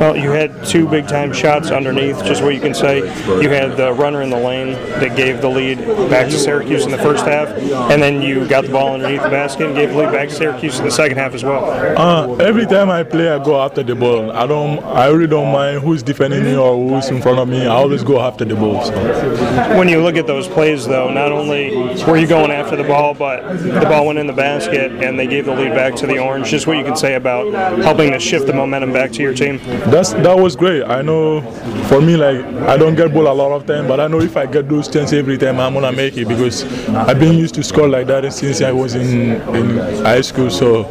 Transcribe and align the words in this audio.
Well, 0.00 0.16
you 0.16 0.30
had 0.30 0.64
two 0.64 0.88
big 0.88 1.06
time 1.06 1.30
shots 1.30 1.70
underneath, 1.70 2.24
just 2.24 2.42
what 2.42 2.54
you 2.54 2.60
can 2.60 2.72
say. 2.72 3.00
You 3.42 3.50
had 3.50 3.76
the 3.76 3.92
runner 3.92 4.22
in 4.22 4.30
the 4.30 4.38
lane 4.38 4.72
that 4.98 5.14
gave 5.14 5.42
the 5.42 5.48
lead 5.50 5.76
back 6.08 6.30
to 6.30 6.38
Syracuse 6.38 6.86
in 6.86 6.90
the 6.90 6.96
first 6.96 7.26
half, 7.26 7.48
and 7.90 8.02
then 8.02 8.22
you 8.22 8.48
got 8.48 8.64
the 8.64 8.72
ball 8.72 8.94
underneath 8.94 9.22
the 9.22 9.28
basket 9.28 9.66
and 9.66 9.76
gave 9.76 9.90
the 9.90 9.98
lead 9.98 10.10
back 10.10 10.30
to 10.30 10.34
Syracuse 10.34 10.78
in 10.78 10.86
the 10.86 10.90
second 10.90 11.18
half 11.18 11.34
as 11.34 11.44
well. 11.44 11.66
Uh, 11.98 12.34
every 12.36 12.64
time 12.64 12.88
I 12.88 13.02
play, 13.02 13.28
I 13.28 13.44
go 13.44 13.60
after 13.60 13.82
the 13.82 13.94
ball. 13.94 14.32
I 14.32 14.46
don't. 14.46 14.82
I 14.84 15.08
really 15.08 15.26
don't 15.26 15.52
mind 15.52 15.82
who's 15.82 16.02
defending 16.02 16.44
me 16.44 16.56
or 16.56 16.74
who's 16.74 17.10
in 17.10 17.20
front 17.20 17.38
of 17.38 17.48
me. 17.48 17.66
I 17.66 17.74
always 17.74 18.02
go 18.02 18.20
after 18.20 18.46
the 18.46 18.54
ball. 18.54 18.82
So. 18.82 19.76
When 19.76 19.86
you 19.86 20.00
look 20.00 20.16
at 20.16 20.26
those 20.26 20.48
plays, 20.48 20.86
though, 20.86 21.12
not 21.12 21.30
only 21.30 21.76
were 22.06 22.16
you 22.16 22.26
going 22.26 22.50
after 22.50 22.74
the 22.74 22.84
ball, 22.84 23.12
but 23.12 23.58
the 23.58 23.80
ball 23.82 24.06
went 24.06 24.18
in 24.18 24.26
the 24.26 24.32
basket 24.32 24.92
and 24.92 25.18
they 25.18 25.26
gave 25.26 25.44
the 25.44 25.54
lead 25.54 25.74
back 25.74 25.94
to 25.96 26.06
the 26.06 26.18
Orange. 26.18 26.48
Just 26.48 26.66
what 26.66 26.78
you 26.78 26.84
can 26.84 26.96
say 26.96 27.16
about 27.16 27.52
helping 27.82 28.12
to 28.12 28.18
shift 28.18 28.46
the 28.46 28.54
momentum 28.54 28.94
back 28.94 29.12
to 29.12 29.20
your 29.20 29.34
team. 29.34 29.60
That's 29.90 30.12
that 30.12 30.38
was 30.38 30.54
great. 30.54 30.84
I 30.84 31.02
know 31.02 31.40
for 31.88 32.00
me, 32.00 32.16
like 32.16 32.44
I 32.68 32.76
don't 32.76 32.94
get 32.94 33.12
ball 33.12 33.26
a 33.26 33.34
lot 33.34 33.50
of 33.50 33.66
time, 33.66 33.88
but 33.88 33.98
I 33.98 34.06
know 34.06 34.20
if 34.20 34.36
I 34.36 34.46
get 34.46 34.68
those 34.68 34.86
chances 34.86 35.18
every 35.18 35.36
time, 35.36 35.58
I'm 35.58 35.74
gonna 35.74 35.90
make 35.90 36.16
it 36.16 36.28
because 36.28 36.62
I've 36.90 37.18
been 37.18 37.36
used 37.36 37.56
to 37.56 37.62
score 37.64 37.88
like 37.88 38.06
that 38.06 38.32
since 38.32 38.62
I 38.62 38.70
was 38.70 38.94
in, 38.94 39.32
in 39.56 40.04
high 40.04 40.20
school. 40.20 40.48
So 40.48 40.84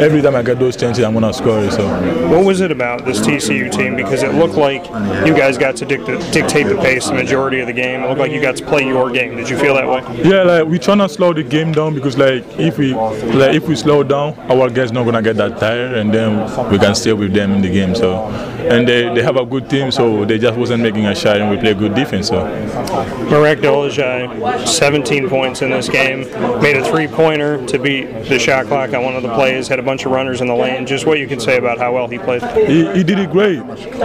every 0.00 0.20
time 0.20 0.34
I 0.34 0.42
get 0.42 0.58
those 0.58 0.76
chances, 0.76 1.04
I'm 1.04 1.14
gonna 1.14 1.32
score. 1.32 1.70
So 1.70 1.86
what 2.28 2.44
was 2.44 2.60
it 2.60 2.72
about 2.72 3.04
this 3.04 3.20
TCU 3.20 3.70
team? 3.70 3.94
Because 3.94 4.24
it 4.24 4.34
looked 4.34 4.56
like 4.56 4.84
you 5.24 5.34
guys 5.34 5.56
got 5.56 5.76
to 5.76 5.84
dict- 5.84 6.06
dictate 6.32 6.66
the 6.66 6.76
pace 6.76 7.06
the 7.08 7.14
majority 7.14 7.60
of 7.60 7.68
the 7.68 7.72
game. 7.72 8.02
It 8.02 8.08
looked 8.08 8.20
like 8.20 8.32
you 8.32 8.40
got 8.40 8.56
to 8.56 8.64
play 8.64 8.84
your 8.84 9.10
game. 9.12 9.36
Did 9.36 9.48
you 9.48 9.56
feel 9.56 9.74
that 9.74 9.86
way? 9.86 10.22
Yeah, 10.28 10.42
like 10.42 10.66
we 10.66 10.80
trying 10.80 10.98
to 10.98 11.08
slow 11.08 11.32
the 11.32 11.44
game 11.44 11.70
down 11.70 11.94
because 11.94 12.18
like 12.18 12.42
if 12.58 12.78
we 12.78 12.94
like 12.94 13.54
if 13.54 13.68
we 13.68 13.76
slow 13.76 14.02
down, 14.02 14.34
our 14.50 14.68
guys 14.70 14.90
not 14.90 15.04
gonna 15.04 15.22
get 15.22 15.36
that 15.36 15.60
tired, 15.60 15.94
and 15.94 16.12
then 16.12 16.40
we 16.70 16.78
can 16.80 16.96
stay 16.96 17.12
with 17.12 17.32
them 17.32 17.52
in 17.52 17.62
the 17.62 17.70
game. 17.70 17.94
So 17.94 18.23
and 18.24 18.88
they, 18.88 19.12
they 19.14 19.22
have 19.22 19.36
a 19.36 19.44
good 19.44 19.68
team, 19.68 19.90
so 19.90 20.24
they 20.24 20.38
just 20.38 20.58
wasn't 20.58 20.82
making 20.82 21.06
a 21.06 21.14
shot, 21.14 21.40
and 21.40 21.50
we 21.50 21.56
play 21.56 21.74
good 21.74 21.94
defense. 21.94 22.28
So 22.28 22.44
Marek 23.30 23.60
Dolezaj, 23.60 24.66
17 24.66 25.28
points 25.28 25.62
in 25.62 25.70
this 25.70 25.88
game, 25.88 26.20
made 26.60 26.76
a 26.76 26.84
three-pointer 26.84 27.66
to 27.66 27.78
beat 27.78 28.06
the 28.28 28.38
shot 28.38 28.66
clock 28.66 28.92
on 28.92 29.04
one 29.04 29.16
of 29.16 29.22
the 29.22 29.34
plays, 29.34 29.68
had 29.68 29.78
a 29.78 29.82
bunch 29.82 30.04
of 30.06 30.12
runners 30.12 30.40
in 30.40 30.46
the 30.46 30.54
lane. 30.54 30.86
Just 30.86 31.06
what 31.06 31.18
you 31.18 31.26
can 31.26 31.40
say 31.40 31.58
about 31.58 31.78
how 31.78 31.94
well 31.94 32.08
he 32.08 32.18
played. 32.18 32.42
He, 32.66 32.90
he 32.92 33.04
did 33.04 33.18
it 33.18 33.30
great. 33.30 33.60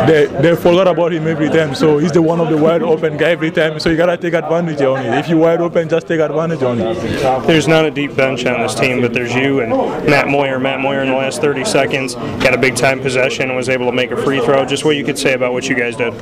They, 0.08 0.26
they 0.26 0.56
forgot 0.56 0.88
about 0.88 1.14
him 1.14 1.28
every 1.28 1.50
time, 1.50 1.76
so 1.76 1.98
he's 1.98 2.12
the 2.12 2.22
one 2.22 2.40
of 2.40 2.50
the 2.50 2.58
wide 2.58 2.82
open 2.84 3.18
guy 3.18 3.32
every 3.32 3.52
time. 3.52 3.80
So 3.80 3.90
you 3.90 3.98
gotta 3.98 4.18
take 4.18 4.34
advantage 4.34 4.82
on 4.82 5.06
it. 5.06 5.18
If 5.18 5.30
you're 5.30 5.40
wide 5.40 5.62
open, 5.62 5.90
just 5.90 6.08
take 6.08 6.20
advantage 6.20 6.64
on 6.64 6.80
it. 6.80 7.48
There's 7.48 7.68
not 7.68 7.86
a 7.86 7.92
deep 7.92 8.16
bench 8.16 8.46
on 8.46 8.62
this 8.62 8.76
team, 8.76 9.02
but 9.02 9.14
there's 9.14 9.34
you 9.34 9.62
and 9.62 9.72
Matt 10.06 10.28
Moyer. 10.28 10.60
Matt 10.60 10.80
Moyer 10.80 11.02
in 11.02 11.10
the 11.10 11.16
last 11.16 11.42
30 11.42 11.66
seconds 11.66 12.16
got 12.16 12.54
a 12.54 12.58
big 12.58 12.76
time 12.76 13.00
possession 13.00 13.50
and 13.50 13.56
was 13.56 13.70
able 13.70 13.86
to 13.86 13.92
make 13.92 14.09
a 14.12 14.18
free 14.18 14.40
throw. 14.40 14.66
Just 14.66 14.86
what 14.86 14.96
you 14.96 15.04
could 15.04 15.18
say 15.18 15.34
about 15.34 15.54
what 15.54 15.68
you 15.68 15.76
guys 15.76 15.96
did. 15.96 16.14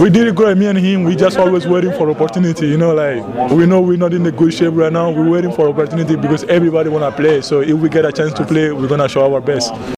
We 0.00 0.10
did 0.10 0.28
it 0.28 0.34
great. 0.34 0.56
Me 0.56 0.66
and 0.66 0.78
him, 0.78 1.04
we 1.04 1.16
just 1.16 1.38
always 1.38 1.66
waiting 1.66 1.92
for 1.92 2.10
opportunity. 2.10 2.66
You 2.66 2.76
know, 2.76 2.94
like 2.94 3.50
we 3.50 3.66
know 3.66 3.80
we're 3.80 3.96
not 3.96 4.14
in 4.14 4.24
a 4.26 4.32
good 4.32 4.52
shape 4.52 4.74
right 4.74 4.92
now. 4.92 5.10
We're 5.10 5.28
waiting 5.28 5.52
for 5.52 5.68
opportunity 5.68 6.16
because 6.16 6.44
everybody 6.44 6.88
wanna 6.88 7.12
play. 7.12 7.40
So 7.40 7.60
if 7.60 7.74
we 7.74 7.88
get 7.88 8.04
a 8.04 8.12
chance 8.12 8.32
to 8.34 8.44
play, 8.44 8.72
we're 8.72 8.88
gonna 8.88 9.08
show 9.08 9.32
our 9.32 9.40
best. 9.40 9.72